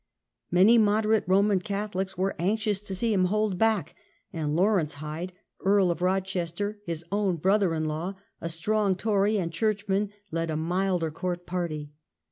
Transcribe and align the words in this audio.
Many 0.49 0.79
moderate 0.79 1.25
Roman 1.27 1.59
Catholics 1.59 2.17
were 2.17 2.35
anxious 2.39 2.79
to 2.81 2.95
see 2.95 3.13
him 3.13 3.25
hold 3.25 3.59
back, 3.59 3.93
and 4.33 4.55
Lawrence 4.55 4.95
Hyde, 4.95 5.31
Earl 5.59 5.91
of 5.91 6.01
Rochester, 6.01 6.79
his 6.87 7.05
own 7.11 7.35
brother 7.35 7.75
in 7.75 7.85
law, 7.85 8.15
a 8.41 8.49
strong 8.49 8.95
Tory 8.95 9.37
and 9.37 9.53
churchman, 9.53 10.09
led 10.31 10.49
a 10.49 10.57
milder 10.57 11.11
court 11.11 11.45
party. 11.45 11.91